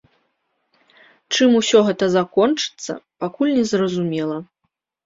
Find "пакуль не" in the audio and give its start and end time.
3.27-3.65